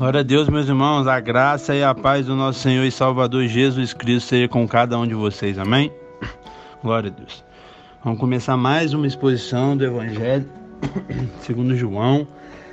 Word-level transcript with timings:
Glória 0.00 0.20
a 0.20 0.22
Deus, 0.22 0.48
meus 0.48 0.66
irmãos, 0.66 1.06
a 1.06 1.20
graça 1.20 1.74
e 1.74 1.84
a 1.84 1.94
paz 1.94 2.24
do 2.24 2.34
nosso 2.34 2.60
Senhor 2.60 2.86
e 2.86 2.90
Salvador 2.90 3.46
Jesus 3.46 3.92
Cristo 3.92 4.28
seja 4.30 4.48
com 4.48 4.66
cada 4.66 4.98
um 4.98 5.06
de 5.06 5.12
vocês, 5.12 5.58
amém? 5.58 5.92
Glória 6.82 7.10
a 7.10 7.14
Deus. 7.14 7.44
Vamos 8.02 8.18
começar 8.18 8.56
mais 8.56 8.94
uma 8.94 9.06
exposição 9.06 9.76
do 9.76 9.84
Evangelho 9.84 10.48
segundo 11.42 11.76
João, 11.76 12.26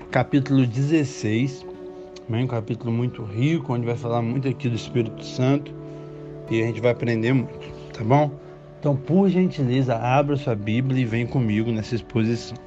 capítulo 0.09 0.65
16, 0.65 1.65
amém? 2.29 2.45
Um 2.45 2.47
capítulo 2.47 2.93
muito 2.93 3.21
rico, 3.23 3.73
onde 3.73 3.85
vai 3.85 3.97
falar 3.97 4.21
muito 4.21 4.47
aqui 4.47 4.69
do 4.69 4.75
Espírito 4.77 5.21
Santo 5.25 5.73
e 6.49 6.63
a 6.63 6.65
gente 6.65 6.79
vai 6.79 6.91
aprender 6.91 7.33
muito, 7.33 7.67
tá 7.91 8.05
bom? 8.05 8.31
Então, 8.79 8.95
por 8.95 9.27
gentileza, 9.27 9.97
abra 9.97 10.37
sua 10.37 10.55
Bíblia 10.55 11.01
e 11.01 11.05
vem 11.05 11.27
comigo 11.27 11.73
nessa 11.73 11.93
exposição. 11.93 12.57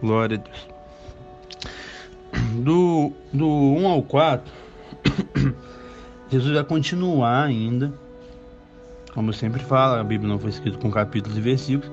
Glória 0.00 0.38
a 0.38 0.40
Deus 0.40 0.80
do, 2.60 3.12
do 3.32 3.46
1 3.46 3.88
ao 3.88 4.02
4, 4.02 4.52
Jesus 6.30 6.54
vai 6.54 6.64
continuar 6.64 7.44
ainda. 7.44 7.92
Como 9.14 9.30
eu 9.30 9.34
sempre 9.34 9.62
falo, 9.62 10.00
a 10.00 10.04
Bíblia 10.04 10.28
não 10.28 10.38
foi 10.38 10.50
escrita 10.50 10.78
com 10.78 10.90
capítulos 10.90 11.36
e 11.36 11.40
versículos. 11.40 11.90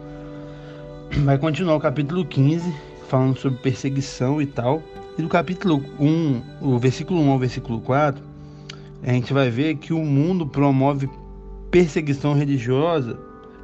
Vai 1.25 1.37
continuar 1.39 1.75
o 1.75 1.79
capítulo 1.79 2.23
15, 2.23 2.71
falando 3.07 3.37
sobre 3.39 3.57
perseguição 3.59 4.39
e 4.39 4.45
tal. 4.45 4.83
E 5.17 5.21
do 5.23 5.27
capítulo 5.27 5.83
1, 5.99 6.41
o 6.61 6.77
versículo 6.77 7.19
1 7.21 7.31
ao 7.31 7.39
versículo 7.39 7.81
4, 7.81 8.23
a 9.01 9.11
gente 9.11 9.33
vai 9.33 9.49
ver 9.49 9.75
que 9.77 9.93
o 9.93 9.99
mundo 9.99 10.45
promove 10.45 11.09
perseguição 11.71 12.33
religiosa 12.33 13.15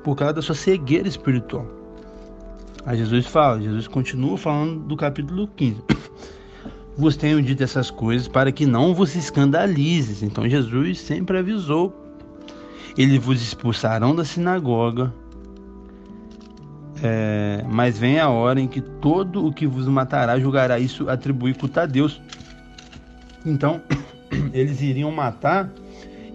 por 0.03 0.15
causa 0.15 0.33
da 0.33 0.41
sua 0.41 0.55
cegueira 0.55 1.07
espiritual. 1.07 1.67
Aí 2.85 2.97
Jesus 2.97 3.27
fala, 3.27 3.61
Jesus 3.61 3.87
continua 3.87 4.37
falando 4.37 4.79
do 4.79 4.97
capítulo 4.97 5.47
15 5.55 5.81
vos 6.97 7.15
tenho 7.15 7.41
dito 7.41 7.63
essas 7.63 7.89
coisas 7.89 8.27
para 8.27 8.51
que 8.51 8.65
não 8.65 8.93
vos 8.93 9.15
escandalizes. 9.15 10.23
Então 10.23 10.47
Jesus 10.47 10.99
sempre 10.99 11.37
avisou. 11.37 11.93
Eles 12.97 13.23
vos 13.23 13.41
expulsarão 13.41 14.15
da 14.15 14.23
sinagoga, 14.23 15.11
é, 17.01 17.65
mas 17.67 17.97
vem 17.97 18.19
a 18.19 18.29
hora 18.29 18.61
em 18.61 18.67
que 18.67 18.79
todo 18.79 19.45
o 19.45 19.51
que 19.51 19.65
vos 19.65 19.87
matará 19.87 20.39
julgará 20.39 20.77
isso 20.79 21.09
atribuir 21.09 21.57
culto 21.57 21.79
a 21.79 21.85
Deus. 21.85 22.21
Então, 23.45 23.81
eles 24.53 24.81
iriam 24.81 25.11
matar 25.11 25.69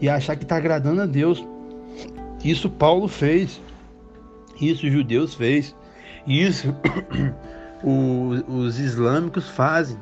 e 0.00 0.08
achar 0.08 0.36
que 0.36 0.42
está 0.42 0.56
agradando 0.56 1.00
a 1.00 1.06
Deus. 1.06 1.44
Isso 2.44 2.68
Paulo 2.68 3.08
fez, 3.08 3.60
isso 4.60 4.86
os 4.86 4.92
judeus 4.92 5.34
fez, 5.34 5.74
isso 6.26 6.74
os, 7.82 8.44
os 8.48 8.78
islâmicos 8.78 9.48
fazem. 9.48 9.96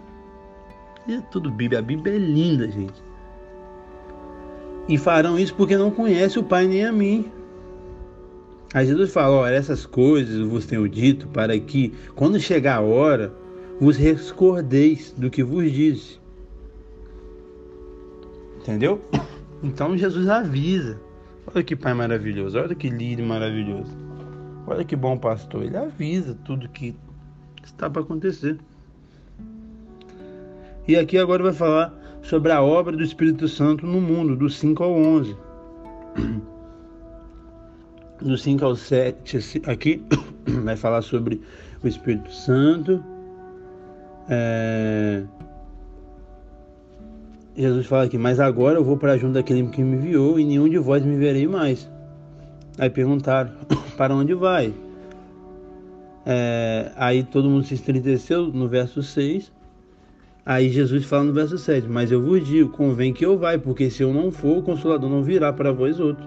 É 1.08 1.20
tudo 1.30 1.50
Bíblia. 1.50 1.78
A 1.78 1.82
Bíblia 1.82 2.14
é 2.14 2.18
linda, 2.18 2.70
gente. 2.70 3.02
E 4.88 4.96
farão 4.96 5.38
isso 5.38 5.54
porque 5.54 5.76
não 5.76 5.90
conhecem 5.90 6.40
o 6.40 6.44
Pai 6.44 6.66
nem 6.66 6.84
a 6.84 6.92
mim. 6.92 7.30
Aí 8.74 8.86
Jesus 8.86 9.12
fala: 9.12 9.36
Olha, 9.36 9.54
essas 9.54 9.86
coisas 9.86 10.46
vos 10.46 10.66
tenho 10.66 10.88
dito 10.88 11.28
para 11.28 11.58
que, 11.58 11.94
quando 12.14 12.38
chegar 12.38 12.76
a 12.76 12.80
hora, 12.80 13.32
vos 13.80 13.96
recordeis 13.96 15.12
do 15.16 15.30
que 15.30 15.42
vos 15.42 15.70
disse. 15.70 16.18
Entendeu? 18.58 19.00
Então 19.62 19.96
Jesus 19.96 20.28
avisa. 20.28 21.00
Olha 21.46 21.62
que 21.62 21.76
pai 21.76 21.94
maravilhoso, 21.94 22.58
olha 22.58 22.74
que 22.74 22.90
líder 22.90 23.22
maravilhoso. 23.22 23.96
Olha 24.66 24.84
que 24.84 24.96
bom 24.96 25.16
pastor. 25.16 25.62
Ele 25.62 25.76
avisa 25.76 26.34
tudo 26.44 26.68
que 26.68 26.94
está 27.64 27.88
para 27.88 28.02
acontecer. 28.02 28.58
E 30.88 30.94
aqui 30.96 31.18
agora 31.18 31.42
vai 31.42 31.52
falar 31.52 31.92
sobre 32.22 32.52
a 32.52 32.62
obra 32.62 32.96
do 32.96 33.02
Espírito 33.02 33.48
Santo 33.48 33.84
no 33.86 34.00
mundo, 34.00 34.36
do 34.36 34.48
5 34.48 34.82
ao 34.82 34.92
11. 34.92 35.36
Do 38.20 38.38
5 38.38 38.64
ao 38.64 38.76
7, 38.76 39.62
aqui 39.66 40.02
vai 40.64 40.76
falar 40.76 41.02
sobre 41.02 41.40
o 41.82 41.88
Espírito 41.88 42.32
Santo. 42.32 43.02
É... 44.28 45.24
Jesus 47.56 47.86
fala 47.86 48.04
aqui, 48.04 48.16
mas 48.16 48.38
agora 48.38 48.78
eu 48.78 48.84
vou 48.84 48.96
para 48.96 49.16
junto 49.16 49.34
daquele 49.34 49.66
que 49.68 49.82
me 49.82 49.96
enviou 49.96 50.38
e 50.38 50.44
nenhum 50.44 50.68
de 50.68 50.78
vós 50.78 51.04
me 51.04 51.16
verei 51.16 51.48
mais. 51.48 51.90
Aí 52.78 52.90
perguntaram, 52.90 53.52
para 53.96 54.14
onde 54.14 54.34
vai? 54.34 54.72
É... 56.24 56.92
aí 56.96 57.24
todo 57.24 57.50
mundo 57.50 57.64
se 57.64 57.74
estremeceu 57.74 58.46
no 58.46 58.68
verso 58.68 59.02
6. 59.02 59.52
Aí 60.46 60.68
Jesus 60.68 61.04
fala 61.04 61.24
no 61.24 61.32
verso 61.32 61.58
7: 61.58 61.88
Mas 61.88 62.12
eu 62.12 62.22
vos 62.22 62.46
digo, 62.46 62.70
convém 62.70 63.12
que 63.12 63.26
eu 63.26 63.36
vá, 63.36 63.58
porque 63.58 63.90
se 63.90 64.04
eu 64.04 64.14
não 64.14 64.30
for, 64.30 64.58
o 64.58 64.62
consolador 64.62 65.10
não 65.10 65.20
virá 65.20 65.52
para 65.52 65.72
vós 65.72 65.98
outros. 65.98 66.24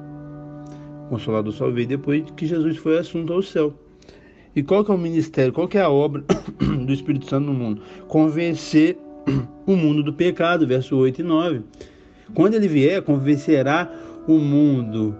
O 1.06 1.09
consolador 1.12 1.53
só 1.53 1.72
veio 1.72 1.88
depois 1.88 2.25
que 2.35 2.46
Jesus 2.46 2.75
foi 2.75 2.97
assunto 2.97 3.31
ao 3.31 3.41
céu. 3.41 3.74
E 4.53 4.62
qual 4.62 4.84
que 4.84 4.91
é 4.91 4.94
o 4.94 4.97
ministério, 4.97 5.53
qual 5.53 5.69
que 5.69 5.78
é 5.78 5.81
a 5.81 5.90
obra 5.90 6.25
do 6.85 6.91
Espírito 6.91 7.30
Santo 7.30 7.46
no 7.46 7.53
mundo? 7.53 7.81
Convencer 8.09 8.97
o 9.66 9.78
mundo 9.78 10.03
do 10.03 10.12
pecado, 10.12 10.68
verso 10.68 10.97
8 10.97 11.22
e 11.22 11.24
9. 11.24 11.62
Quando 12.34 12.56
ele 12.56 12.68
vier, 12.68 13.01
convencerá 13.01 13.90
o 14.28 14.38
mundo 14.38 15.16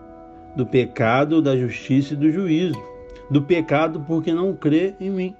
do 0.58 0.66
pecado, 0.66 1.42
da 1.42 1.56
justiça 1.56 2.16
e 2.16 2.18
do 2.18 2.30
juízo. 2.30 2.76
Do 3.32 3.42
pecado 3.42 4.04
porque 4.06 4.34
não 4.34 4.54
crê 4.54 4.94
em 5.00 5.10
mim. 5.10 5.36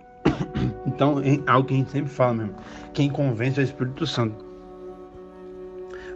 Então, 1.00 1.22
é 1.22 1.40
algo 1.48 1.66
que 1.66 1.74
a 1.74 1.78
gente 1.78 1.92
sempre 1.92 2.12
fala 2.12 2.34
mesmo. 2.34 2.56
Quem 2.94 3.10
convence 3.10 3.58
é 3.58 3.64
o 3.64 3.66
Espírito 3.66 4.06
Santo. 4.06 4.44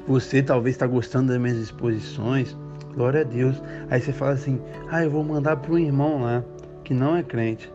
Você 0.06 0.44
talvez 0.44 0.76
está 0.76 0.86
gostando 0.86 1.32
das 1.32 1.40
minhas 1.40 1.58
exposições. 1.58 2.54
Glória 2.94 3.22
a 3.22 3.24
Deus. 3.24 3.64
Aí 3.90 4.02
você 4.02 4.12
fala 4.12 4.32
assim: 4.32 4.62
ah, 4.92 5.02
eu 5.02 5.10
vou 5.10 5.24
mandar 5.24 5.56
para 5.56 5.72
um 5.72 5.80
irmão 5.80 6.24
lá 6.24 6.44
que 6.84 6.94
não 6.94 7.16
é 7.16 7.24
crente. 7.24 7.72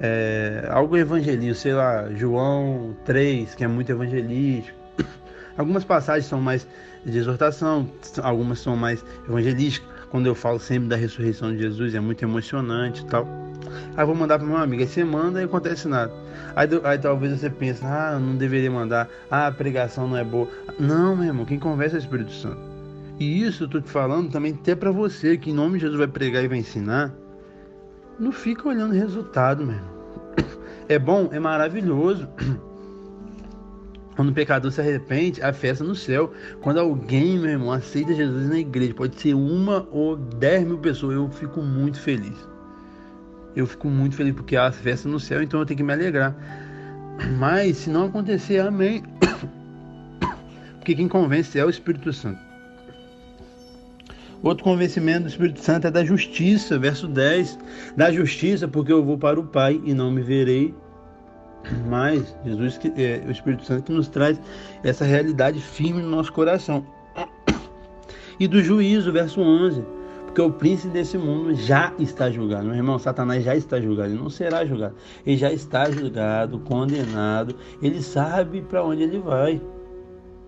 É, 0.00 0.66
algo 0.68 0.96
evangelístico, 0.96 1.54
sei 1.54 1.74
lá, 1.74 2.12
João 2.16 2.96
3, 3.04 3.54
que 3.54 3.62
é 3.62 3.68
muito 3.68 3.92
evangelístico. 3.92 4.76
Algumas 5.56 5.84
passagens 5.84 6.26
são 6.26 6.40
mais 6.40 6.66
de 7.04 7.16
exortação, 7.16 7.88
algumas 8.20 8.58
são 8.58 8.76
mais 8.76 9.04
evangelísticas. 9.28 9.88
Quando 10.10 10.26
eu 10.26 10.34
falo 10.34 10.58
sempre 10.58 10.88
da 10.88 10.96
ressurreição 10.96 11.52
de 11.52 11.62
Jesus, 11.62 11.94
é 11.94 12.00
muito 12.00 12.24
emocionante 12.24 13.02
e 13.02 13.06
tal. 13.06 13.47
Aí 13.96 14.06
vou 14.06 14.14
mandar 14.14 14.38
para 14.38 14.46
meu 14.46 14.56
amigo. 14.56 14.82
Aí 14.82 14.88
você 14.88 15.04
manda 15.04 15.40
e 15.40 15.44
acontece 15.44 15.88
nada. 15.88 16.12
Aí, 16.54 16.68
aí 16.84 16.98
talvez 16.98 17.38
você 17.38 17.50
pense, 17.50 17.84
ah, 17.84 18.18
não 18.20 18.36
deveria 18.36 18.70
mandar. 18.70 19.08
Ah, 19.30 19.46
a 19.46 19.52
pregação 19.52 20.08
não 20.08 20.16
é 20.16 20.24
boa. 20.24 20.48
Não, 20.78 21.16
meu 21.16 21.26
irmão, 21.26 21.44
quem 21.44 21.58
conversa 21.58 21.96
é 21.96 21.98
o 21.98 22.02
Espírito 22.02 22.32
Santo. 22.32 22.58
E 23.18 23.42
isso 23.42 23.64
eu 23.64 23.68
tô 23.68 23.80
te 23.80 23.90
falando 23.90 24.30
também 24.30 24.52
até 24.52 24.74
para 24.74 24.92
você, 24.92 25.36
que 25.36 25.50
em 25.50 25.54
nome 25.54 25.74
de 25.74 25.80
Jesus 25.80 25.98
vai 25.98 26.06
pregar 26.06 26.44
e 26.44 26.48
vai 26.48 26.58
ensinar. 26.58 27.12
Não 28.18 28.32
fica 28.32 28.68
olhando 28.68 28.92
o 28.92 28.98
resultado, 28.98 29.64
meu 29.64 29.76
irmão. 29.76 29.98
É 30.88 30.98
bom, 30.98 31.28
é 31.32 31.38
maravilhoso. 31.38 32.26
Quando 34.16 34.30
o 34.30 34.32
pecador 34.32 34.72
se 34.72 34.80
arrepende, 34.80 35.42
a 35.42 35.52
festa 35.52 35.84
no 35.84 35.94
céu. 35.94 36.32
Quando 36.60 36.80
alguém, 36.80 37.38
meu 37.38 37.50
irmão, 37.50 37.70
aceita 37.70 38.14
Jesus 38.14 38.48
na 38.48 38.58
igreja, 38.58 38.94
pode 38.94 39.20
ser 39.20 39.34
uma 39.34 39.86
ou 39.92 40.16
dez 40.16 40.66
mil 40.66 40.78
pessoas, 40.78 41.14
eu 41.14 41.28
fico 41.30 41.60
muito 41.60 42.00
feliz 42.00 42.57
eu 43.54 43.66
fico 43.66 43.88
muito 43.88 44.14
feliz 44.14 44.34
porque 44.34 44.56
há 44.56 44.70
festa 44.70 45.08
no 45.08 45.18
céu, 45.18 45.42
então 45.42 45.60
eu 45.60 45.66
tenho 45.66 45.78
que 45.78 45.82
me 45.82 45.92
alegrar. 45.92 46.34
Mas 47.38 47.78
se 47.78 47.90
não 47.90 48.06
acontecer, 48.06 48.60
amém. 48.60 49.02
Porque 50.78 50.94
quem 50.94 51.08
convence 51.08 51.58
é 51.58 51.64
o 51.64 51.68
Espírito 51.68 52.12
Santo. 52.12 52.40
Outro 54.42 54.62
convencimento 54.62 55.22
do 55.22 55.28
Espírito 55.28 55.60
Santo 55.60 55.88
é 55.88 55.90
da 55.90 56.04
justiça, 56.04 56.78
verso 56.78 57.08
10. 57.08 57.58
Da 57.96 58.12
justiça, 58.12 58.68
porque 58.68 58.92
eu 58.92 59.04
vou 59.04 59.18
para 59.18 59.38
o 59.38 59.44
Pai 59.44 59.80
e 59.84 59.92
não 59.92 60.12
me 60.12 60.22
verei 60.22 60.72
mais. 61.88 62.34
Jesus, 62.44 62.78
é, 62.96 63.20
o 63.26 63.32
Espírito 63.32 63.64
Santo 63.64 63.82
que 63.82 63.92
nos 63.92 64.08
traz 64.08 64.40
essa 64.84 65.04
realidade 65.04 65.60
firme 65.60 66.00
no 66.00 66.08
nosso 66.08 66.32
coração. 66.32 66.86
E 68.40 68.46
do 68.46 68.62
juízo, 68.62 69.10
verso 69.10 69.40
11 69.40 69.97
porque 70.38 70.42
o 70.42 70.52
príncipe 70.52 70.92
desse 70.92 71.18
mundo 71.18 71.52
já 71.52 71.92
está 71.98 72.30
julgado. 72.30 72.66
Meu 72.66 72.76
irmão, 72.76 72.96
Satanás 72.96 73.42
já 73.42 73.56
está 73.56 73.80
julgado. 73.80 74.10
Ele 74.10 74.22
não 74.22 74.30
será 74.30 74.64
julgado. 74.64 74.94
Ele 75.26 75.36
já 75.36 75.52
está 75.52 75.90
julgado, 75.90 76.60
condenado. 76.60 77.56
Ele 77.82 78.00
sabe 78.00 78.62
para 78.62 78.84
onde 78.84 79.02
ele 79.02 79.18
vai. 79.18 79.60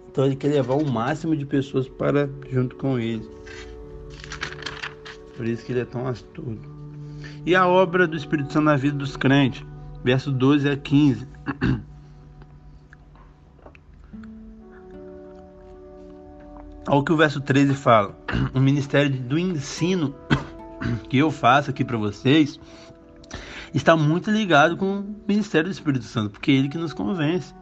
Então 0.08 0.26
ele 0.26 0.36
quer 0.36 0.46
levar 0.46 0.74
o 0.74 0.88
máximo 0.88 1.34
de 1.34 1.44
pessoas 1.44 1.88
para 1.88 2.30
junto 2.48 2.76
com 2.76 3.00
ele. 3.00 3.28
Por 5.36 5.44
isso 5.44 5.64
que 5.64 5.72
ele 5.72 5.80
é 5.80 5.84
tão 5.84 6.06
astuto. 6.06 6.70
E 7.44 7.56
a 7.56 7.66
obra 7.66 8.06
do 8.06 8.16
Espírito 8.16 8.52
Santo 8.52 8.66
na 8.66 8.76
vida 8.76 8.96
dos 8.96 9.16
crentes, 9.16 9.66
verso 10.04 10.30
12 10.30 10.68
a 10.68 10.76
15. 10.76 11.26
Olha 16.90 16.98
o 16.98 17.04
que 17.04 17.12
o 17.12 17.16
verso 17.16 17.40
13 17.40 17.72
fala. 17.74 18.18
O 18.52 18.58
ministério 18.58 19.10
do 19.10 19.38
ensino 19.38 20.12
que 21.08 21.18
eu 21.18 21.30
faço 21.30 21.70
aqui 21.70 21.84
para 21.84 21.96
vocês 21.96 22.58
está 23.72 23.96
muito 23.96 24.28
ligado 24.28 24.76
com 24.76 24.98
o 24.98 25.16
ministério 25.28 25.68
do 25.68 25.72
Espírito 25.72 26.04
Santo, 26.04 26.30
porque 26.30 26.50
é 26.50 26.54
ele 26.54 26.68
que 26.68 26.76
nos 26.76 26.92
convence. 26.92 27.54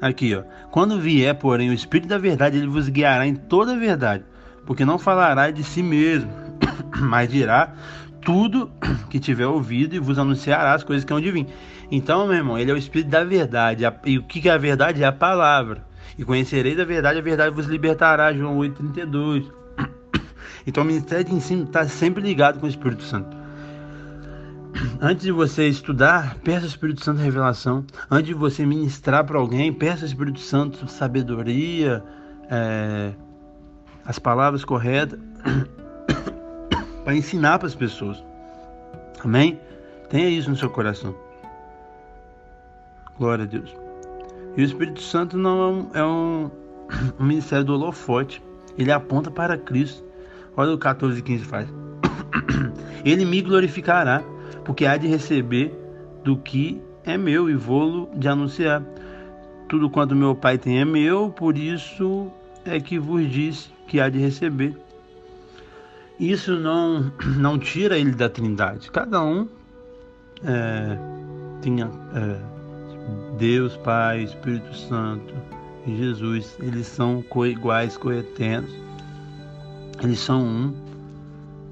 Aqui, 0.00 0.34
ó. 0.34 0.42
Quando 0.72 1.00
vier, 1.00 1.36
porém, 1.36 1.70
o 1.70 1.72
Espírito 1.72 2.08
da 2.08 2.18
verdade, 2.18 2.56
ele 2.56 2.66
vos 2.66 2.88
guiará 2.88 3.28
em 3.28 3.36
toda 3.36 3.74
a 3.74 3.78
verdade, 3.78 4.24
porque 4.66 4.84
não 4.84 4.98
falará 4.98 5.52
de 5.52 5.62
si 5.62 5.80
mesmo, 5.80 6.28
mas 6.98 7.30
dirá 7.30 7.74
tudo 8.22 8.72
que 9.08 9.20
tiver 9.20 9.46
ouvido 9.46 9.94
e 9.94 10.00
vos 10.00 10.18
anunciará 10.18 10.74
as 10.74 10.82
coisas 10.82 11.04
que 11.04 11.12
hão 11.12 11.20
de 11.20 11.30
vir. 11.30 11.46
Então, 11.92 12.26
meu 12.26 12.34
irmão, 12.34 12.58
ele 12.58 12.72
é 12.72 12.74
o 12.74 12.78
Espírito 12.78 13.08
da 13.08 13.22
verdade. 13.22 13.84
E 14.04 14.18
o 14.18 14.24
que 14.24 14.48
é 14.48 14.52
a 14.52 14.58
verdade? 14.58 15.00
É 15.00 15.06
a 15.06 15.12
palavra. 15.12 15.86
E 16.18 16.24
conhecereis 16.24 16.78
a 16.80 16.84
verdade, 16.84 17.18
a 17.18 17.22
verdade 17.22 17.54
vos 17.54 17.66
libertará. 17.66 18.32
João 18.32 18.58
8,32. 18.58 19.50
Então, 20.66 20.82
o 20.82 20.86
ministério 20.86 21.24
de 21.24 21.34
ensino 21.34 21.64
está 21.64 21.88
sempre 21.88 22.22
ligado 22.22 22.60
com 22.60 22.66
o 22.66 22.68
Espírito 22.68 23.02
Santo. 23.02 23.34
Antes 25.00 25.24
de 25.24 25.32
você 25.32 25.66
estudar, 25.66 26.36
peça 26.44 26.66
ao 26.66 26.66
Espírito 26.66 27.02
Santo 27.02 27.20
revelação. 27.20 27.84
Antes 28.10 28.26
de 28.26 28.34
você 28.34 28.66
ministrar 28.66 29.24
para 29.24 29.38
alguém, 29.38 29.72
peça 29.72 30.02
ao 30.02 30.08
Espírito 30.08 30.40
Santo 30.40 30.86
sabedoria, 30.86 32.02
é, 32.50 33.12
as 34.04 34.18
palavras 34.18 34.64
corretas 34.64 35.18
para 37.02 37.14
ensinar 37.14 37.58
para 37.58 37.68
as 37.68 37.74
pessoas. 37.74 38.22
Amém? 39.24 39.58
Tenha 40.10 40.28
isso 40.28 40.50
no 40.50 40.56
seu 40.56 40.68
coração. 40.68 41.14
Glória 43.16 43.44
a 43.44 43.48
Deus. 43.48 43.87
E 44.58 44.62
o 44.62 44.64
Espírito 44.64 45.00
Santo 45.00 45.38
não 45.38 45.88
é 45.94 46.02
um, 46.04 46.50
um 47.16 47.22
ministério 47.24 47.64
do 47.64 47.74
holofote. 47.74 48.42
Ele 48.76 48.90
aponta 48.90 49.30
para 49.30 49.56
Cristo. 49.56 50.04
Olha 50.56 50.72
o 50.72 50.78
14 50.78 51.20
e 51.20 51.22
15 51.22 51.44
faz. 51.44 51.68
Ele 53.04 53.24
me 53.24 53.40
glorificará 53.40 54.20
porque 54.64 54.84
há 54.84 54.96
de 54.96 55.06
receber 55.06 55.72
do 56.24 56.36
que 56.36 56.82
é 57.04 57.16
meu 57.16 57.48
e 57.48 57.54
vou-lo 57.54 58.10
de 58.16 58.26
anunciar. 58.26 58.82
Tudo 59.68 59.88
quanto 59.88 60.16
meu 60.16 60.34
Pai 60.34 60.58
tem 60.58 60.80
é 60.80 60.84
meu, 60.84 61.30
por 61.30 61.56
isso 61.56 62.28
é 62.64 62.80
que 62.80 62.98
vos 62.98 63.30
disse 63.30 63.70
que 63.86 64.00
há 64.00 64.08
de 64.08 64.18
receber. 64.18 64.76
Isso 66.18 66.58
não, 66.58 67.12
não 67.38 67.60
tira 67.60 67.96
ele 67.96 68.10
da 68.10 68.28
trindade. 68.28 68.90
Cada 68.90 69.22
um 69.22 69.48
é, 70.42 70.98
tinha 71.62 71.88
é, 72.12 72.57
Deus, 73.38 73.76
Pai, 73.78 74.22
Espírito 74.22 74.74
Santo 74.74 75.34
e 75.86 75.96
Jesus. 75.96 76.56
Eles 76.60 76.86
são 76.86 77.22
co-iguais, 77.22 77.96
co-eternos. 77.96 78.74
Eles 80.02 80.18
são 80.18 80.42
um 80.42 80.88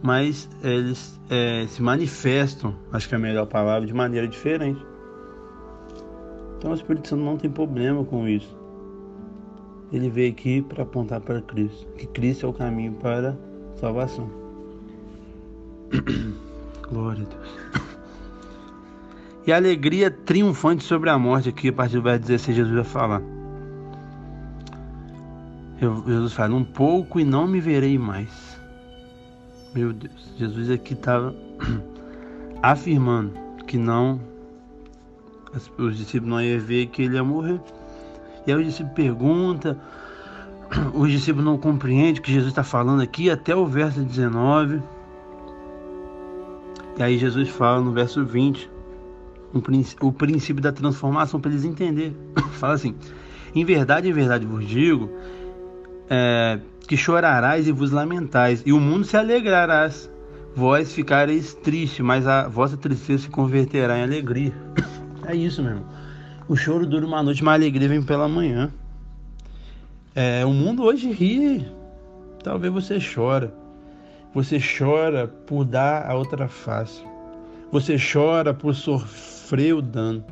mas 0.06 0.48
eles 0.62 1.18
é, 1.28 1.66
se 1.66 1.82
manifestam, 1.82 2.74
acho 2.92 3.08
que 3.08 3.14
é 3.14 3.18
a 3.18 3.20
melhor 3.20 3.46
palavra, 3.46 3.86
de 3.86 3.92
maneira 3.92 4.28
diferente. 4.28 4.80
Então 6.56 6.70
o 6.70 6.74
Espírito 6.74 7.08
Santo 7.08 7.24
não 7.24 7.36
tem 7.36 7.50
problema 7.50 8.04
com 8.04 8.28
isso. 8.28 8.56
Ele 9.92 10.08
veio 10.08 10.32
aqui 10.32 10.62
para 10.62 10.84
apontar 10.84 11.20
para 11.20 11.40
Cristo, 11.42 11.86
que 11.96 12.06
Cristo 12.06 12.46
é 12.46 12.48
o 12.48 12.52
caminho 12.52 12.92
para 12.94 13.30
a 13.30 13.78
salvação. 13.78 14.30
Glória 16.88 17.24
a 17.24 17.34
Deus. 17.34 17.95
E 19.46 19.52
a 19.52 19.56
alegria 19.56 20.10
triunfante 20.10 20.82
sobre 20.82 21.08
a 21.08 21.18
morte, 21.18 21.48
aqui 21.48 21.68
a 21.68 21.72
partir 21.72 21.96
do 21.96 22.02
verso 22.02 22.26
16, 22.26 22.56
Jesus 22.56 22.74
vai 22.74 22.84
falar. 22.84 23.22
Jesus 25.78 26.32
fala: 26.32 26.54
Um 26.54 26.64
pouco 26.64 27.20
e 27.20 27.24
não 27.24 27.46
me 27.46 27.60
verei 27.60 27.96
mais 27.98 28.56
meu 29.76 29.92
Deus, 29.92 30.32
Jesus 30.38 30.70
aqui 30.70 30.94
estava 30.94 31.34
afirmando 32.62 33.34
que 33.66 33.76
não, 33.76 34.18
os 35.76 35.98
discípulos 35.98 36.30
não 36.30 36.40
iam 36.40 36.58
ver 36.58 36.86
que 36.86 37.02
ele 37.02 37.16
ia 37.16 37.22
morrer. 37.22 37.60
E 38.46 38.52
aí 38.52 38.58
o 38.58 38.64
discípulo 38.64 38.94
pergunta, 38.94 39.78
os 40.94 41.10
discípulos 41.10 41.44
não 41.44 41.58
compreendem 41.58 42.14
o 42.14 42.22
que 42.22 42.32
Jesus 42.32 42.52
está 42.52 42.64
falando 42.64 43.02
aqui, 43.02 43.28
até 43.28 43.54
o 43.54 43.66
verso 43.66 44.00
19. 44.00 44.82
E 46.98 47.02
aí 47.02 47.18
Jesus 47.18 47.50
fala 47.50 47.82
no 47.82 47.92
verso 47.92 48.24
20 48.24 48.70
um, 49.56 50.06
o 50.06 50.12
princípio 50.12 50.62
da 50.62 50.72
transformação 50.72 51.40
para 51.40 51.50
eles 51.50 51.64
entenderem. 51.64 52.16
fala 52.58 52.74
assim: 52.74 52.94
Em 53.54 53.64
verdade, 53.64 54.08
em 54.08 54.12
verdade 54.12 54.46
vos 54.46 54.66
digo, 54.66 55.10
é, 56.08 56.60
que 56.86 56.96
chorarás 56.96 57.66
e 57.66 57.72
vos 57.72 57.90
lamentais, 57.90 58.62
e 58.64 58.72
o 58.72 58.80
mundo 58.80 59.04
se 59.04 59.16
alegrarás. 59.16 60.10
Vós 60.54 60.94
ficareis 60.94 61.52
triste, 61.52 62.02
mas 62.02 62.26
a 62.26 62.48
vossa 62.48 62.78
tristeza 62.78 63.24
se 63.24 63.28
converterá 63.28 63.98
em 63.98 64.02
alegria. 64.02 64.52
É 65.28 65.34
isso, 65.34 65.60
meu 65.60 65.72
irmão. 65.72 65.86
O 66.46 66.54
choro 66.54 66.86
dura 66.86 67.04
uma 67.04 67.20
noite, 67.20 67.42
mas 67.42 67.54
a 67.54 67.56
alegria 67.56 67.88
vem 67.88 68.00
pela 68.00 68.28
manhã. 68.28 68.70
É, 70.14 70.46
o 70.46 70.52
mundo 70.52 70.84
hoje 70.84 71.10
ri. 71.10 71.66
Talvez 72.44 72.72
você 72.72 72.98
chora. 73.00 73.52
Você 74.32 74.60
chora 74.60 75.26
por 75.26 75.64
dar 75.64 76.08
a 76.08 76.14
outra 76.14 76.46
face. 76.46 77.02
Você 77.76 77.96
chora 77.98 78.54
por 78.54 78.74
sofrer 78.74 79.74
o 79.74 79.82
dano. 79.82 80.24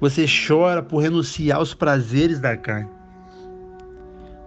Você 0.00 0.26
chora 0.26 0.82
por 0.82 0.98
renunciar 0.98 1.58
aos 1.58 1.72
prazeres 1.72 2.40
da 2.40 2.56
carne 2.56 2.90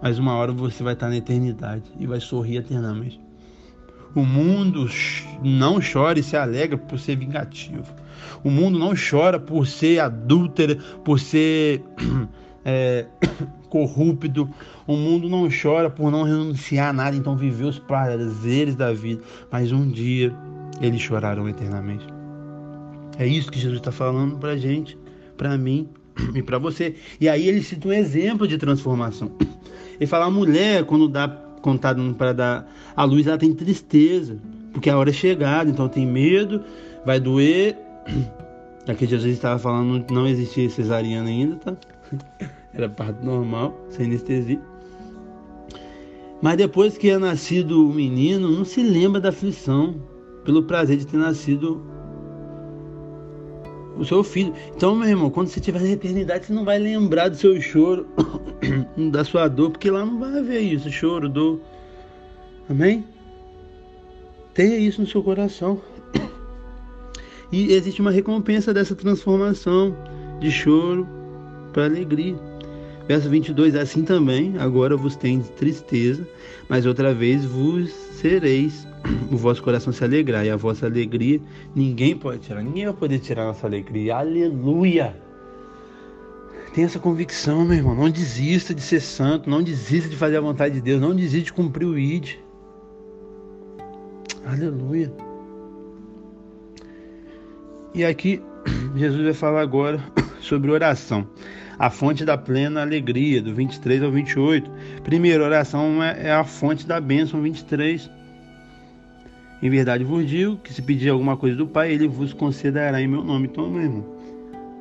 mas 0.04 0.18
uma 0.18 0.34
hora 0.34 0.52
você 0.52 0.82
vai 0.82 0.92
estar 0.92 1.08
na 1.08 1.16
eternidade 1.16 1.84
e 1.98 2.06
vai 2.06 2.20
sorrir 2.20 2.58
eternamente. 2.58 3.18
O 4.14 4.22
mundo 4.22 4.86
não 5.42 5.80
chora 5.80 6.18
e 6.18 6.22
se 6.22 6.36
alegra 6.36 6.76
por 6.76 6.98
ser 6.98 7.16
vingativo. 7.16 7.90
O 8.44 8.50
mundo 8.50 8.78
não 8.78 8.92
chora 8.94 9.40
por 9.40 9.66
ser 9.66 10.00
adúltero, 10.00 10.76
por 11.02 11.18
ser 11.18 11.82
é, 12.66 13.06
corrupto. 13.70 14.46
O 14.86 14.94
mundo 14.94 15.26
não 15.26 15.48
chora 15.48 15.88
por 15.88 16.10
não 16.10 16.24
renunciar 16.24 16.90
a 16.90 16.92
nada, 16.92 17.16
então 17.16 17.34
viver 17.34 17.64
os 17.64 17.78
prazeres 17.78 18.76
da 18.76 18.92
vida. 18.92 19.22
Mas 19.50 19.72
um 19.72 19.88
dia 19.88 20.36
eles 20.82 21.00
chorarão 21.00 21.48
eternamente. 21.48 22.13
É 23.18 23.26
isso 23.26 23.50
que 23.50 23.58
Jesus 23.58 23.78
está 23.78 23.92
falando 23.92 24.38
para 24.38 24.56
gente, 24.56 24.98
para 25.36 25.56
mim 25.56 25.88
e 26.34 26.42
para 26.42 26.58
você. 26.58 26.94
E 27.20 27.28
aí 27.28 27.48
ele 27.48 27.62
cita 27.62 27.88
um 27.88 27.92
exemplo 27.92 28.46
de 28.46 28.58
transformação. 28.58 29.30
Ele 29.98 30.06
fala, 30.06 30.26
a 30.26 30.30
mulher, 30.30 30.84
quando 30.84 31.08
dá 31.08 31.28
contado 31.62 32.14
para 32.14 32.32
dar 32.32 32.72
a 32.96 33.04
luz, 33.04 33.26
ela 33.26 33.38
tem 33.38 33.54
tristeza, 33.54 34.38
porque 34.72 34.90
a 34.90 34.98
hora 34.98 35.10
é 35.10 35.12
chegada, 35.12 35.70
então 35.70 35.88
tem 35.88 36.06
medo, 36.06 36.62
vai 37.06 37.20
doer. 37.20 37.76
Aqui 38.86 39.06
Jesus 39.06 39.32
estava 39.32 39.58
falando, 39.58 40.04
não 40.12 40.26
existia 40.26 40.68
cesariana 40.68 41.28
ainda, 41.28 41.56
tá? 41.56 41.76
Era 42.74 42.88
parto 42.88 43.24
normal, 43.24 43.86
sem 43.88 44.06
anestesia. 44.06 44.60
Mas 46.42 46.56
depois 46.58 46.98
que 46.98 47.08
é 47.08 47.16
nascido 47.16 47.88
o 47.88 47.94
menino, 47.94 48.50
não 48.50 48.64
se 48.64 48.82
lembra 48.82 49.20
da 49.20 49.30
aflição, 49.30 49.94
pelo 50.44 50.64
prazer 50.64 50.98
de 50.98 51.06
ter 51.06 51.16
nascido 51.16 51.82
o 53.96 54.04
seu 54.04 54.22
filho. 54.24 54.52
Então, 54.74 54.94
meu 54.94 55.08
irmão, 55.08 55.30
quando 55.30 55.48
você 55.48 55.58
estiver 55.58 55.80
na 55.80 55.90
eternidade, 55.90 56.46
você 56.46 56.52
não 56.52 56.64
vai 56.64 56.78
lembrar 56.78 57.28
do 57.28 57.36
seu 57.36 57.60
choro, 57.60 58.06
da 59.10 59.24
sua 59.24 59.48
dor, 59.48 59.70
porque 59.70 59.90
lá 59.90 60.04
não 60.04 60.18
vai 60.18 60.38
haver 60.38 60.60
isso, 60.60 60.90
choro, 60.90 61.28
dor. 61.28 61.60
Amém? 62.68 63.04
Tenha 64.52 64.76
isso 64.76 65.00
no 65.00 65.06
seu 65.06 65.22
coração. 65.22 65.80
E 67.52 67.72
existe 67.72 68.00
uma 68.00 68.10
recompensa 68.10 68.74
dessa 68.74 68.94
transformação 68.94 69.96
de 70.40 70.50
choro 70.50 71.06
para 71.72 71.84
alegria. 71.84 72.36
Verso 73.06 73.28
22, 73.28 73.74
assim 73.74 74.02
também, 74.02 74.54
agora 74.58 74.96
vos 74.96 75.14
tendes 75.14 75.50
tristeza, 75.50 76.26
mas 76.68 76.86
outra 76.86 77.12
vez 77.12 77.44
vos 77.44 78.13
sereis, 78.24 78.88
o 79.30 79.36
vosso 79.36 79.62
coração 79.62 79.92
se 79.92 80.02
alegrar, 80.02 80.46
e 80.46 80.50
a 80.50 80.56
vossa 80.56 80.86
alegria 80.86 81.38
ninguém 81.74 82.16
pode 82.16 82.38
tirar, 82.38 82.62
ninguém 82.62 82.86
vai 82.86 82.94
poder 82.94 83.18
tirar 83.18 83.42
a 83.42 83.46
nossa 83.48 83.66
alegria, 83.66 84.16
aleluia! 84.16 85.14
Tenha 86.72 86.86
essa 86.86 86.98
convicção, 86.98 87.66
meu 87.66 87.76
irmão, 87.76 87.94
não 87.94 88.08
desista 88.08 88.74
de 88.74 88.80
ser 88.80 89.00
santo, 89.00 89.50
não 89.50 89.62
desista 89.62 90.08
de 90.08 90.16
fazer 90.16 90.38
a 90.38 90.40
vontade 90.40 90.76
de 90.76 90.80
Deus, 90.80 91.02
não 91.02 91.14
desista 91.14 91.44
de 91.44 91.52
cumprir 91.52 91.84
o 91.84 91.98
ID. 91.98 92.36
Aleluia! 94.46 95.12
E 97.94 98.06
aqui, 98.06 98.40
Jesus 98.96 99.22
vai 99.22 99.34
falar 99.34 99.60
agora 99.60 100.02
sobre 100.40 100.70
oração 100.70 101.28
a 101.78 101.90
fonte 101.90 102.24
da 102.24 102.36
plena 102.36 102.82
alegria, 102.82 103.42
do 103.42 103.54
23 103.54 104.02
ao 104.02 104.10
28. 104.10 104.70
Primeiro, 105.02 105.44
oração 105.44 106.02
é, 106.02 106.28
é 106.28 106.32
a 106.32 106.44
fonte 106.44 106.86
da 106.86 107.00
bênção, 107.00 107.42
23. 107.42 108.10
Em 109.62 109.70
verdade 109.70 110.04
vos 110.04 110.28
digo 110.28 110.56
que 110.58 110.72
se 110.72 110.82
pedir 110.82 111.08
alguma 111.08 111.36
coisa 111.36 111.56
do 111.56 111.66
Pai, 111.66 111.92
Ele 111.92 112.06
vos 112.06 112.32
concederá 112.32 113.00
em 113.00 113.08
meu 113.08 113.24
nome. 113.24 113.46
Então, 113.46 113.70
meu 113.70 113.82
irmão, 113.82 114.04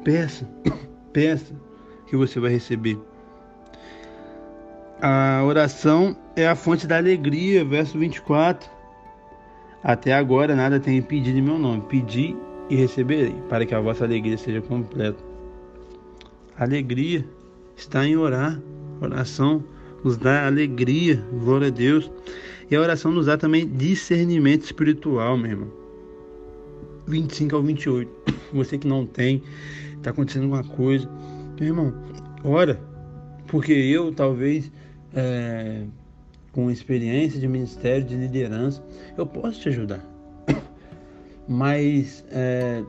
peça, 0.03 0.47
peça 1.11 1.53
que 2.07 2.15
você 2.15 2.39
vai 2.39 2.51
receber. 2.51 2.97
A 5.01 5.43
oração 5.43 6.15
é 6.35 6.47
a 6.47 6.55
fonte 6.55 6.87
da 6.87 6.97
alegria, 6.97 7.65
verso 7.65 7.97
24. 7.97 8.69
Até 9.83 10.13
agora 10.13 10.55
nada 10.55 10.79
tenho 10.79 11.03
pedido 11.03 11.37
em 11.37 11.41
meu 11.41 11.59
nome. 11.59 11.83
Pedi 11.89 12.35
e 12.69 12.75
receberei, 12.75 13.35
para 13.49 13.65
que 13.65 13.75
a 13.75 13.81
vossa 13.81 14.05
alegria 14.05 14.37
seja 14.37 14.61
completa 14.61 15.32
alegria 16.57 17.25
está 17.75 18.05
em 18.05 18.15
orar. 18.15 18.61
Oração 19.01 19.63
nos 20.03 20.17
dá 20.17 20.45
alegria, 20.45 21.23
glória 21.43 21.67
a 21.67 21.71
Deus. 21.71 22.09
E 22.69 22.75
a 22.75 22.81
oração 22.81 23.11
nos 23.11 23.25
dá 23.25 23.37
também 23.37 23.67
discernimento 23.67 24.63
espiritual, 24.63 25.37
meu 25.37 25.51
irmão. 25.51 25.71
25 27.07 27.55
ao 27.55 27.63
28. 27.63 28.11
Você 28.53 28.77
que 28.77 28.87
não 28.87 29.05
tem, 29.05 29.41
está 29.95 30.11
acontecendo 30.11 30.43
alguma 30.43 30.63
coisa. 30.63 31.09
Meu 31.59 31.69
irmão, 31.69 31.93
ora. 32.43 32.79
Porque 33.47 33.73
eu, 33.73 34.11
talvez, 34.13 34.71
é, 35.13 35.83
com 36.51 36.71
experiência 36.71 37.39
de 37.39 37.47
ministério, 37.47 38.05
de 38.05 38.15
liderança, 38.15 38.83
eu 39.17 39.25
posso 39.25 39.61
te 39.61 39.69
ajudar. 39.69 40.03
Mas 41.47 42.23
é, 42.31 42.83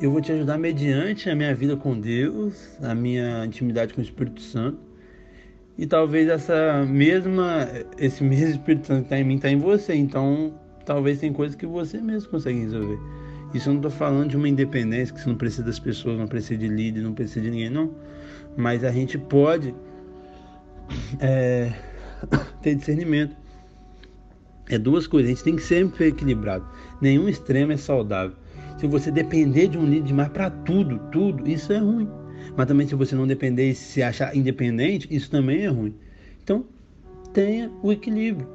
eu 0.00 0.12
vou 0.12 0.20
te 0.20 0.30
ajudar 0.30 0.58
mediante 0.58 1.28
a 1.28 1.34
minha 1.34 1.54
vida 1.54 1.76
com 1.76 1.98
Deus, 1.98 2.68
a 2.80 2.94
minha 2.94 3.44
intimidade 3.44 3.92
com 3.92 4.00
o 4.00 4.04
Espírito 4.04 4.40
Santo. 4.40 4.78
E 5.76 5.86
talvez 5.86 6.28
essa 6.28 6.84
mesma, 6.84 7.68
esse 7.98 8.22
mesmo 8.22 8.50
Espírito 8.50 8.86
Santo 8.86 9.00
que 9.00 9.06
está 9.06 9.18
em 9.18 9.24
mim 9.24 9.36
está 9.36 9.50
em 9.50 9.58
você. 9.58 9.94
Então, 9.94 10.54
talvez 10.84 11.18
tem 11.18 11.32
coisas 11.32 11.56
que 11.56 11.66
você 11.66 11.98
mesmo 11.98 12.30
consegue 12.30 12.60
resolver. 12.60 12.98
Isso 13.54 13.68
eu 13.68 13.74
não 13.74 13.80
estou 13.80 13.90
falando 13.90 14.30
de 14.30 14.36
uma 14.36 14.48
independência, 14.48 15.14
que 15.14 15.20
você 15.20 15.28
não 15.28 15.36
precisa 15.36 15.64
das 15.64 15.78
pessoas, 15.78 16.18
não 16.18 16.26
precisa 16.26 16.58
de 16.58 16.68
líder, 16.68 17.00
não 17.00 17.12
precisa 17.12 17.40
de 17.40 17.50
ninguém, 17.50 17.70
não. 17.70 17.90
Mas 18.56 18.84
a 18.84 18.92
gente 18.92 19.18
pode 19.18 19.74
é, 21.20 21.72
ter 22.62 22.74
discernimento. 22.74 23.36
É 24.68 24.78
duas 24.78 25.06
coisas, 25.06 25.30
a 25.30 25.34
gente 25.34 25.44
tem 25.44 25.56
que 25.56 25.62
sempre 25.62 25.96
ser 25.96 26.06
equilibrado. 26.08 26.64
Nenhum 27.00 27.28
extremo 27.28 27.72
é 27.72 27.76
saudável. 27.76 28.36
Se 28.78 28.86
você 28.86 29.10
depender 29.10 29.68
de 29.68 29.76
um 29.76 29.84
líder 29.84 30.06
demais 30.06 30.28
para 30.28 30.48
tudo, 30.48 30.98
tudo, 31.10 31.48
isso 31.48 31.72
é 31.72 31.78
ruim. 31.78 32.08
Mas 32.56 32.66
também 32.66 32.86
se 32.86 32.94
você 32.94 33.14
não 33.14 33.26
depender 33.26 33.70
e 33.70 33.74
se 33.74 34.02
achar 34.02 34.34
independente, 34.36 35.08
isso 35.10 35.30
também 35.30 35.64
é 35.64 35.68
ruim. 35.68 35.94
Então, 36.42 36.64
tenha 37.32 37.70
o 37.82 37.92
equilíbrio. 37.92 38.48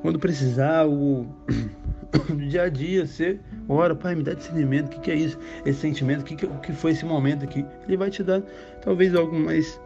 Quando 0.00 0.18
precisar, 0.18 0.88
o 0.88 1.26
do 2.28 2.36
dia 2.36 2.62
a 2.62 2.68
dia, 2.70 3.06
você 3.06 3.38
ora, 3.68 3.94
pai, 3.94 4.14
me 4.14 4.22
dá 4.22 4.32
discernimento, 4.32 4.86
o 4.86 4.90
que, 4.90 5.00
que 5.00 5.10
é 5.10 5.16
isso? 5.16 5.38
Esse 5.66 5.80
sentimento, 5.80 6.22
o 6.22 6.24
que, 6.24 6.34
que, 6.34 6.46
que 6.46 6.72
foi 6.72 6.92
esse 6.92 7.04
momento 7.04 7.44
aqui? 7.44 7.64
Ele 7.86 7.96
vai 7.96 8.10
te 8.10 8.22
dar 8.22 8.42
talvez 8.80 9.14
algo 9.14 9.38
mais 9.38 9.78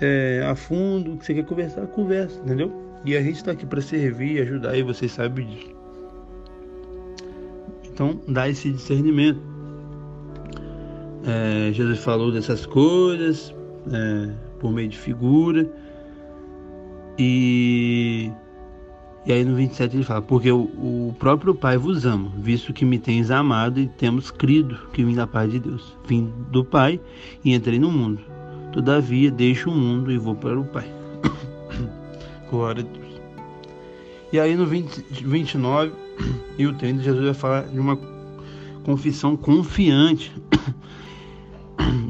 é, 0.00 0.44
a 0.46 0.54
fundo, 0.54 1.16
que 1.16 1.24
você 1.24 1.34
quer 1.34 1.46
conversar, 1.46 1.86
conversa, 1.86 2.38
entendeu? 2.40 2.72
E 3.04 3.16
a 3.16 3.22
gente 3.22 3.36
está 3.36 3.52
aqui 3.52 3.64
para 3.64 3.80
servir, 3.80 4.42
ajudar, 4.42 4.76
e 4.76 4.82
vocês 4.82 5.10
sabem 5.10 5.46
disso. 5.46 5.83
Então, 7.94 8.20
dá 8.26 8.48
esse 8.48 8.72
discernimento. 8.72 9.40
É, 11.24 11.72
Jesus 11.72 12.00
falou 12.00 12.32
dessas 12.32 12.66
coisas 12.66 13.54
é, 13.92 14.30
por 14.58 14.72
meio 14.72 14.88
de 14.88 14.98
figura. 14.98 15.70
E, 17.16 18.32
e 19.24 19.32
aí 19.32 19.44
no 19.44 19.54
27 19.54 19.96
ele 19.96 20.04
fala: 20.04 20.20
Porque 20.20 20.50
o, 20.50 20.62
o 20.62 21.14
próprio 21.20 21.54
Pai 21.54 21.78
vos 21.78 22.04
ama, 22.04 22.32
visto 22.36 22.72
que 22.72 22.84
me 22.84 22.98
tens 22.98 23.30
amado 23.30 23.78
e 23.78 23.86
temos 23.86 24.28
crido 24.28 24.76
que 24.92 25.04
vim 25.04 25.14
da 25.14 25.26
paz 25.28 25.52
de 25.52 25.60
Deus. 25.60 25.96
Vim 26.04 26.32
do 26.50 26.64
Pai 26.64 27.00
e 27.44 27.54
entrei 27.54 27.78
no 27.78 27.92
mundo. 27.92 28.20
Todavia 28.72 29.30
deixo 29.30 29.70
o 29.70 29.74
mundo 29.74 30.10
e 30.10 30.18
vou 30.18 30.34
para 30.34 30.58
o 30.58 30.64
Pai. 30.64 30.92
Glória 32.50 32.82
a 32.82 32.98
Deus. 32.98 33.14
E 34.32 34.40
aí 34.40 34.56
no 34.56 34.66
20, 34.66 35.04
29 35.24 36.03
e 36.58 36.66
o 36.66 36.72
30, 36.72 37.02
Jesus 37.02 37.24
vai 37.24 37.34
falar 37.34 37.62
de 37.62 37.78
uma 37.78 37.98
confissão 38.84 39.36
confiante. 39.36 40.32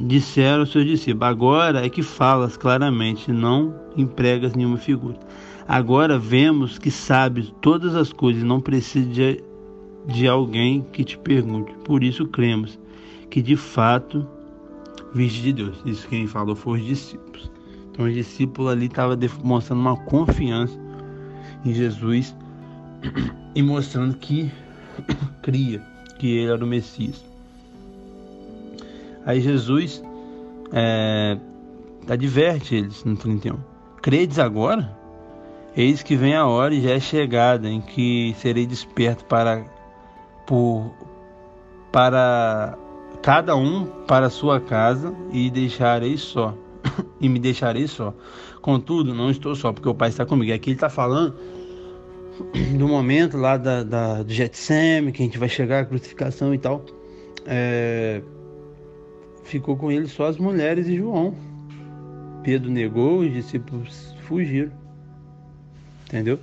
Disseram 0.07 0.61
aos 0.61 0.73
seus 0.73 0.85
discípulos: 0.85 1.29
Agora 1.29 1.85
é 1.85 1.89
que 1.89 2.03
falas 2.03 2.57
claramente, 2.57 3.33
não 3.33 3.75
empregas 3.97 4.55
nenhuma 4.55 4.77
figura. 4.77 5.19
Agora 5.67 6.19
vemos 6.19 6.79
que 6.79 6.91
sabes 6.91 7.53
todas 7.63 7.95
as 7.95 8.13
coisas, 8.13 8.43
não 8.43 8.61
precisa 8.61 9.09
de, 9.09 9.43
de 10.07 10.29
alguém 10.29 10.85
que 10.93 11.03
te 11.03 11.17
pergunte. 11.17 11.73
Por 11.85 12.05
isso 12.05 12.27
cremos 12.27 12.79
que 13.31 13.41
de 13.41 13.57
fato 13.57 14.27
viste 15.15 15.41
de 15.41 15.53
Deus. 15.55 15.83
Isso 15.87 16.07
quem 16.09 16.27
falou 16.27 16.55
foi 16.55 16.81
os 16.81 16.87
discípulos. 16.87 17.51
Então, 17.91 18.07
os 18.07 18.13
discípulos 18.13 18.73
ali 18.73 18.87
estavam 18.87 19.17
demonstrando 19.17 19.81
uma 19.81 19.97
confiança 19.97 20.79
em 21.65 21.73
Jesus 21.73 22.35
e 23.55 23.63
mostrando 23.63 24.17
que 24.17 24.51
cria 25.43 25.81
que 26.19 26.39
ele 26.39 26.53
era 26.53 26.65
o 26.65 26.67
Messias. 26.67 27.25
Aí 29.27 29.41
Jesus 29.41 30.03
é, 30.73 31.39
adverte 32.09 32.75
eles 32.75 33.05
no 33.05 33.17
31. 33.17 33.59
Credes 34.03 34.39
agora? 34.39 34.97
Eis 35.77 36.03
que 36.03 36.15
vem 36.15 36.35
a 36.35 36.47
hora 36.47 36.75
e 36.75 36.83
já 36.83 36.91
é 36.91 37.01
chegada 37.01 37.69
em 37.69 37.81
que 37.81 38.35
serei 38.39 38.67
desperto 38.67 39.25
para 39.25 39.65
por 40.47 40.95
para 41.91 42.77
cada 43.23 43.57
um 43.57 43.87
para 44.07 44.29
sua 44.29 44.61
casa 44.61 45.15
e 45.33 45.51
deixarei 45.51 46.17
só 46.17 46.55
e 47.21 47.29
me 47.29 47.39
deixarei 47.39 47.89
só. 47.89 48.15
Contudo, 48.61 49.15
não 49.15 49.31
estou 49.31 49.55
só, 49.55 49.73
porque 49.73 49.89
o 49.89 49.95
Pai 49.95 50.09
está 50.11 50.25
comigo. 50.25 50.53
Aqui 50.53 50.71
ele 50.71 50.77
está 50.77 50.89
falando 50.89 51.35
do 52.79 52.89
momento 52.89 53.37
lá 53.37 53.57
da, 53.57 53.83
da, 53.83 54.23
do 54.23 54.33
Getseme, 54.33 55.13
que 55.13 55.23
a 55.23 55.25
gente 55.27 55.39
vai 55.39 55.49
chegar 55.49 55.81
à 55.81 55.85
crucificação 55.85 56.55
e 56.55 56.59
tal. 56.59 56.85
É, 57.47 58.23
ficou 59.45 59.77
com 59.77 59.91
ele 59.91 60.09
só 60.09 60.27
as 60.27 60.37
mulheres 60.37 60.87
e 60.87 60.97
João. 60.97 61.35
Pedro 62.43 62.71
negou, 62.71 63.21
os 63.21 63.33
discípulos 63.33 64.15
fugiram. 64.23 64.73
Entendeu? 66.07 66.39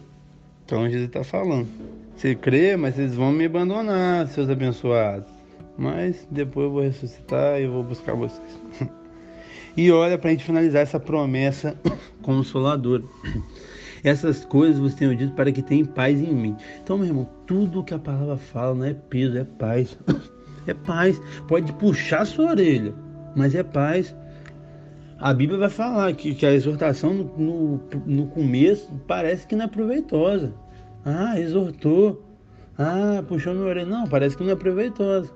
Então 0.66 0.90
Jesus 0.90 1.08
está 1.08 1.24
falando. 1.24 1.68
Você 2.16 2.36
crê, 2.36 2.76
mas 2.76 2.96
vocês 2.96 3.16
vão 3.16 3.32
me 3.32 3.46
abandonar, 3.46 4.28
seus 4.28 4.50
abençoados. 4.50 5.32
Mas 5.78 6.28
depois 6.30 6.66
eu 6.66 6.72
vou 6.72 6.82
ressuscitar 6.82 7.60
e 7.60 7.64
eu 7.64 7.72
vou 7.72 7.84
buscar 7.84 8.14
vocês. 8.14 8.60
E 9.78 9.90
olha 9.90 10.18
para 10.18 10.30
a 10.30 10.34
gente 10.34 10.44
finalizar 10.44 10.82
essa 10.82 11.00
promessa 11.00 11.78
consoladora. 12.22 13.04
Essas 14.04 14.44
coisas 14.46 14.80
você 14.80 14.96
tem 14.98 15.18
dito 15.18 15.34
para 15.34 15.52
que 15.52 15.62
tenha 15.62 15.86
paz 15.86 16.20
em 16.20 16.34
mim. 16.34 16.56
Então, 16.82 16.98
meu 16.98 17.08
irmão, 17.08 17.30
tudo 17.46 17.84
que 17.84 17.94
a 17.94 18.00
palavra 18.00 18.38
fala 18.38 18.76
não 18.76 18.86
é 18.86 18.94
peso, 18.94 19.38
é 19.38 19.44
paz. 19.44 19.98
É 20.68 20.76
paz. 20.76 21.20
Pode 21.48 21.74
puxar 21.74 22.24
sua 22.24 22.52
orelha, 22.52 22.94
mas 23.36 23.56
é 23.56 23.64
paz. 23.64 24.16
A 25.18 25.34
Bíblia 25.34 25.58
vai 25.58 25.70
falar 25.72 26.14
que, 26.14 26.36
que 26.36 26.46
a 26.46 26.54
exortação 26.54 27.16
no, 27.16 27.24
no, 27.36 27.82
no 28.06 28.28
começo 28.28 28.88
parece 29.08 29.48
que 29.48 29.56
não 29.56 29.66
é 29.66 29.68
proveitosa. 29.68 30.54
Ah, 31.04 31.40
exortou. 31.40 32.24
Ah, 32.78 33.24
puxou 33.28 33.56
minha 33.56 33.66
orelha. 33.66 33.88
Não, 33.88 34.08
parece 34.08 34.38
que 34.38 34.44
não 34.44 34.52
é 34.52 34.56
proveitosa. 34.56 35.32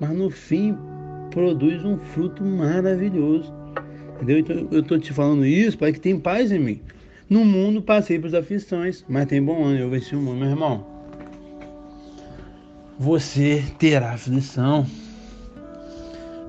Mas 0.00 0.10
no 0.10 0.30
fim 0.30 0.74
produz 1.30 1.84
um 1.84 1.98
fruto 1.98 2.42
maravilhoso. 2.42 3.52
Entendeu? 4.16 4.38
Então 4.38 4.68
eu 4.70 4.80
estou 4.80 4.98
te 4.98 5.12
falando 5.12 5.44
isso 5.44 5.76
para 5.76 5.92
que 5.92 6.00
tenha 6.00 6.18
paz 6.18 6.50
em 6.50 6.58
mim. 6.58 6.80
No 7.28 7.44
mundo 7.44 7.82
passei 7.82 8.18
por 8.18 8.34
aflições, 8.34 9.04
mas 9.08 9.26
tem 9.26 9.42
bom 9.42 9.64
ano, 9.64 9.78
eu 9.78 9.90
venci 9.90 10.14
o 10.14 10.20
mundo, 10.20 10.38
meu 10.38 10.50
irmão. 10.50 10.86
Você 12.98 13.64
terá 13.78 14.12
aflição. 14.12 14.86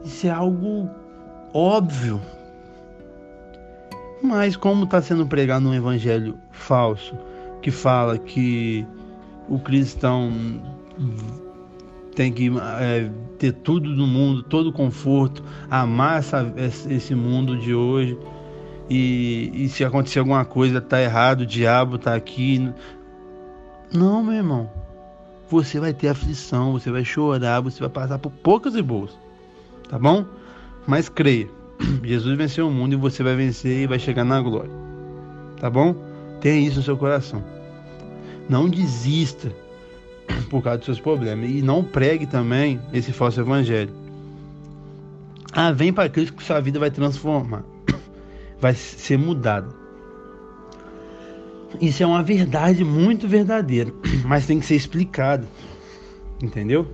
Isso 0.06 0.28
é 0.28 0.30
algo 0.30 0.90
óbvio. 1.52 2.22
Mas 4.22 4.56
como 4.56 4.84
está 4.84 5.02
sendo 5.02 5.26
pregado 5.26 5.68
um 5.68 5.74
evangelho 5.74 6.38
falso, 6.52 7.18
que 7.62 7.72
fala 7.72 8.18
que 8.18 8.86
o 9.50 9.58
cristão 9.60 10.32
tem 12.16 12.32
que 12.32 12.52
é, 12.80 13.10
ter 13.38 13.52
tudo 13.52 13.90
no 13.90 14.08
mundo, 14.08 14.44
todo 14.44 14.72
conforto, 14.72 15.44
amar 15.70 16.20
essa, 16.20 16.54
esse 16.90 17.14
mundo 17.14 17.58
de 17.58 17.74
hoje. 17.74 18.18
E, 18.90 19.52
e 19.54 19.70
se 19.70 19.84
acontecer 19.84 20.20
alguma 20.20 20.46
coisa, 20.46 20.80
tá 20.80 21.02
errado, 21.02 21.42
o 21.42 21.46
diabo 21.46 21.98
tá 21.98 22.16
aqui. 22.16 22.72
Não, 23.94 24.24
meu 24.24 24.36
irmão. 24.36 24.70
Você 25.50 25.80
vai 25.80 25.94
ter 25.94 26.10
aflição, 26.10 26.74
você 26.74 26.92
vai 26.92 27.06
chorar, 27.06 27.62
você 27.62 27.80
vai 27.80 27.90
passar 27.90 28.20
por 28.20 28.32
poucas 28.32 28.76
e 28.76 28.82
boas. 28.82 29.18
Tá 29.90 29.98
bom? 29.98 30.26
Mas 30.86 31.10
creia. 31.10 31.50
Jesus 32.04 32.38
venceu 32.38 32.68
o 32.68 32.72
mundo 32.72 32.94
e 32.94 32.98
você 32.98 33.24
vai 33.24 33.36
vencer 33.36 33.84
e 33.84 33.88
vai 33.88 34.00
chegar 34.00 34.24
na 34.24 34.42
glória. 34.42 34.72
Tá 35.60 35.70
bom? 35.70 35.96
Tenha 36.42 36.68
isso 36.68 36.78
no 36.78 36.84
seu 36.84 36.98
coração. 36.98 37.44
Não 38.50 38.70
desista 38.70 39.52
por 40.50 40.62
causa 40.62 40.78
dos 40.78 40.86
seus 40.86 41.00
problemas. 41.00 41.50
E 41.50 41.62
não 41.62 41.84
pregue 41.84 42.26
também 42.26 42.80
esse 42.94 43.12
falso 43.12 43.40
evangelho. 43.40 43.94
Ah, 45.52 45.72
vem 45.72 45.92
para 45.92 46.10
Cristo 46.10 46.36
que 46.36 46.44
sua 46.44 46.60
vida 46.60 46.80
vai 46.80 46.92
transformar. 46.92 47.64
Vai 48.60 48.74
ser 48.74 49.18
mudada. 49.18 49.68
Isso 51.82 52.02
é 52.02 52.06
uma 52.06 52.24
verdade 52.24 52.84
muito 52.84 53.28
verdadeira, 53.28 53.92
mas 54.26 54.46
tem 54.46 54.60
que 54.60 54.66
ser 54.66 54.76
explicado. 54.76 55.48
Entendeu? 56.42 56.88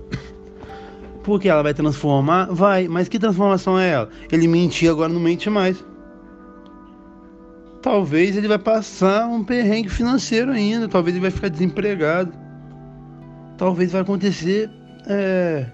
Porque 1.22 1.48
ela 1.48 1.62
vai 1.62 1.72
transformar? 1.72 2.46
Vai, 2.46 2.86
mas 2.88 3.08
que 3.08 3.18
transformação 3.18 3.78
é 3.78 3.90
ela? 3.90 4.10
Ele 4.30 4.46
mentia, 4.46 4.90
agora 4.90 5.12
não 5.12 5.20
mente 5.20 5.48
mais. 5.48 5.82
talvez 7.80 8.36
ele 8.36 8.48
vai 8.48 8.58
passar 8.58 9.26
um 9.26 9.44
perrengue 9.44 9.90
financeiro 9.90 10.50
ainda, 10.50 10.88
talvez 10.88 11.14
ele 11.14 11.22
vai 11.22 11.30
ficar 11.30 11.48
desempregado, 11.48 12.32
talvez 13.58 13.92
vai 13.92 14.00
acontecer 14.00 14.70
é, 15.06 15.66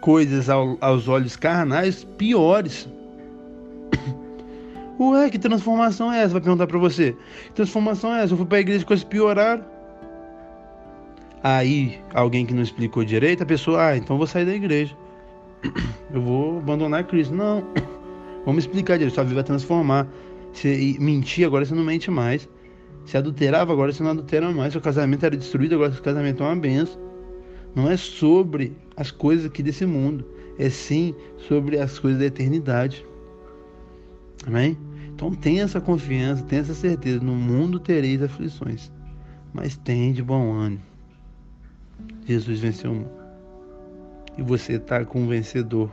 coisas 0.00 0.48
ao, 0.50 0.76
aos 0.80 1.08
olhos 1.08 1.36
carnais 1.36 2.04
piores. 2.04 2.88
Ué, 4.98 5.28
que 5.28 5.38
transformação 5.38 6.12
é 6.12 6.20
essa? 6.22 6.32
Vai 6.32 6.40
perguntar 6.40 6.66
para 6.66 6.78
você. 6.78 7.16
Que 7.46 7.52
transformação 7.52 8.14
é 8.14 8.22
essa? 8.22 8.32
Eu 8.32 8.38
fui 8.38 8.46
para 8.46 8.58
a 8.58 8.60
igreja 8.60 8.82
e 8.82 8.86
coisas 8.86 9.04
pioraram. 9.04 9.64
Aí, 11.42 12.00
alguém 12.14 12.46
que 12.46 12.54
não 12.54 12.62
explicou 12.62 13.04
direito, 13.04 13.42
a 13.42 13.46
pessoa, 13.46 13.88
ah, 13.88 13.96
então 13.96 14.16
vou 14.16 14.26
sair 14.26 14.46
da 14.46 14.54
igreja. 14.54 14.96
Eu 16.12 16.22
vou 16.22 16.58
abandonar 16.58 17.04
Cristo. 17.04 17.34
Não. 17.34 17.62
Vamos 18.46 18.64
explicar 18.64 18.96
direito. 18.96 19.14
Sua 19.14 19.24
vida 19.24 19.36
vai 19.36 19.44
transformar. 19.44 20.08
Se 20.52 20.96
mentir, 20.98 21.46
agora 21.46 21.64
você 21.64 21.74
não 21.74 21.84
mente 21.84 22.10
mais. 22.10 22.48
Se 23.04 23.16
adulterava, 23.16 23.72
agora 23.72 23.92
você 23.92 24.02
não 24.02 24.12
adultera 24.12 24.50
mais. 24.50 24.72
Seu 24.72 24.80
casamento 24.80 25.26
era 25.26 25.36
destruído, 25.36 25.74
agora 25.74 25.92
seu 25.92 26.02
casamento 26.02 26.42
é 26.42 26.46
uma 26.46 26.56
benção. 26.56 26.98
Não 27.74 27.90
é 27.90 27.96
sobre 27.96 28.72
as 28.96 29.10
coisas 29.10 29.46
aqui 29.46 29.62
desse 29.62 29.84
mundo. 29.84 30.24
É 30.58 30.70
sim 30.70 31.14
sobre 31.36 31.78
as 31.78 31.98
coisas 31.98 32.18
da 32.18 32.26
eternidade. 32.26 33.06
Amém? 34.46 34.78
Então 35.14 35.34
tenha 35.34 35.64
essa 35.64 35.80
confiança, 35.80 36.42
tenha 36.44 36.62
essa 36.62 36.74
certeza. 36.74 37.20
No 37.20 37.34
mundo 37.34 37.80
tereis 37.80 38.22
aflições, 38.22 38.92
mas 39.52 39.76
tem 39.76 40.12
de 40.12 40.22
bom 40.22 40.52
ânimo. 40.52 40.82
Jesus 42.26 42.60
venceu 42.60 42.92
o 42.92 42.94
mundo. 42.94 43.10
E 44.36 44.42
você 44.42 44.74
está 44.74 45.04
com 45.04 45.22
um 45.22 45.28
vencedor. 45.28 45.90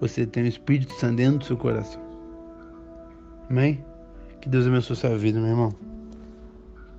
Você 0.00 0.26
tem 0.26 0.42
o 0.42 0.48
Espírito 0.48 0.92
Santo 0.94 1.16
dentro 1.16 1.38
do 1.38 1.44
seu 1.44 1.56
coração. 1.56 2.02
Amém? 3.48 3.84
Que 4.40 4.48
Deus 4.48 4.66
abençoe 4.66 4.96
sua 4.96 5.16
vida, 5.16 5.38
meu 5.38 5.50
irmão. 5.50 5.72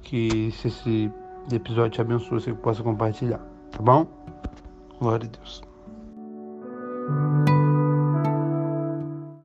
Que 0.01 0.51
se 0.51 0.69
esse 0.69 1.11
episódio 1.51 1.91
te 1.91 2.01
abençoe, 2.01 2.39
você 2.39 2.53
possa 2.53 2.81
compartilhar. 2.81 3.41
Tá 3.71 3.81
bom? 3.81 4.07
Glória 4.99 5.27
a 5.27 5.37
Deus. 5.37 5.61